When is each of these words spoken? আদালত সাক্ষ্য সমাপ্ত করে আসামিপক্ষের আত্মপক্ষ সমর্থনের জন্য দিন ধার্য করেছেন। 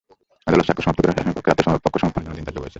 আদালত 0.47 0.65
সাক্ষ্য 0.67 0.83
সমাপ্ত 0.85 0.99
করে 1.01 1.13
আসামিপক্ষের 1.13 1.53
আত্মপক্ষ 1.73 1.95
সমর্থনের 2.01 2.25
জন্য 2.27 2.35
দিন 2.37 2.45
ধার্য 2.47 2.57
করেছেন। 2.61 2.69